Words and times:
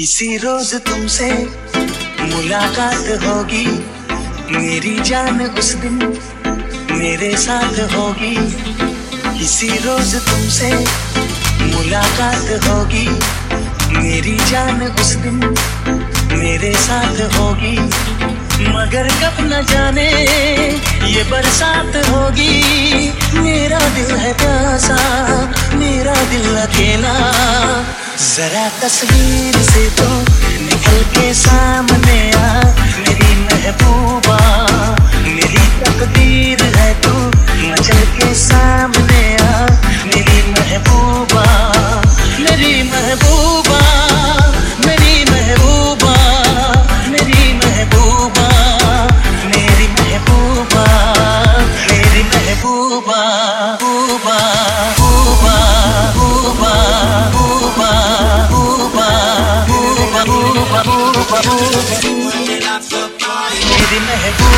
किसी 0.00 0.36
रोज 0.36 0.74
तुमसे 0.74 1.32
मुलाकात 2.20 3.08
होगी। 3.24 3.66
मेरी 4.50 5.00
जान 5.00 5.40
उस 5.40 5.72
दिन 5.72 6.18
मेरे 6.90 7.36
साथ 7.36 7.94
होगी। 7.94 8.36
किसी 9.38 9.68
रोज 9.68 10.14
तुमसे 10.14 10.72
मुलाकात 11.66 12.68
होगी। 12.68 13.08
मेरी 13.98 14.36
जान 14.50 14.82
उस 14.82 15.06
दिन 15.06 15.54
मेरे 16.38 16.74
साथ 16.74 17.20
होगी। 17.36 17.78
मगर 18.68 19.08
कब 19.08 19.36
न 19.40 19.66
जाने 19.70 20.10
ये 21.10 21.22
बरसात 21.22 21.96
होगी। 21.96 22.62
मेरा 23.34 23.78
दिल 23.78 24.16
है 24.16 24.32
प्यासा, 24.32 24.96
मेरा 25.76 26.14
दिल 26.14 26.56
अकेला। 26.56 27.59
जरा 28.20 28.68
तस्वीर 28.80 29.56
से 29.70 29.84
तो 30.00 30.08
निकल 30.64 31.02
के 31.16 31.32
सामने 31.42 32.18
आ। 32.36 32.48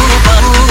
Ooh. 0.04 0.61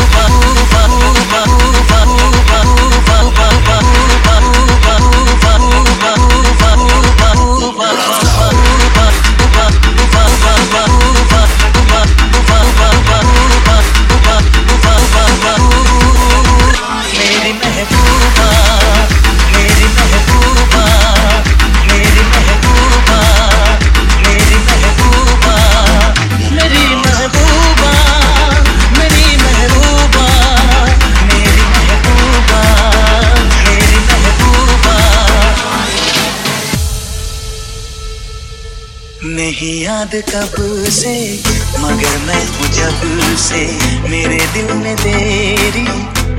नहीं 39.24 39.82
याद 39.82 40.16
कब 40.16 40.56
से, 40.90 41.44
मगर 41.80 42.18
मैं 42.18 42.48
हूँ 42.48 42.68
जब 42.68 43.36
से। 43.38 43.80
मेरे 44.10 44.48
दिल 44.54 44.74
में 44.74 44.96
तेरी 44.96 45.88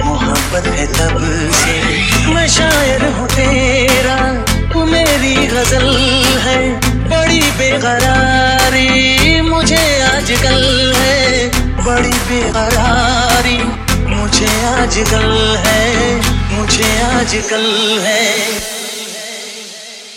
मोहब्बत 0.05 0.67
है 0.67 0.87
तब 0.87 1.51
से। 1.55 1.81
मैं 2.35 2.49
शायर 2.49 3.05
हूँ 3.05 3.29
तेरा, 3.29 4.45
तू 4.73 4.85
मेरी 4.85 5.47
गज़ल 5.47 5.97
है। 6.39 6.81
बड़ी 7.09 7.41
बेकरारी 7.41 9.41
मुझे 9.41 10.03
आजकल 10.03 10.93
है। 10.97 11.49
बड़ी 11.85 12.09
बेकरारी 12.09 13.59
मुझे 14.15 14.65
आजकल 14.65 15.57
है। 15.67 16.21
मुझे 16.53 17.03
आजकल 17.03 17.99
है। 18.03 18.47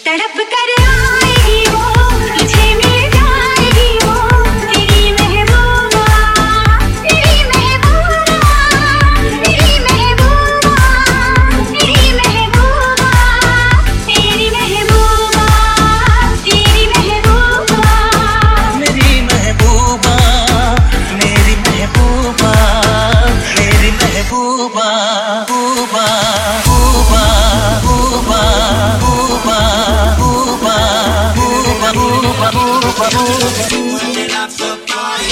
तड़प 0.06 0.38
कर 0.38 0.86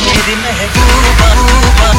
मेरी 0.03 0.35
महबूबा 0.41 1.89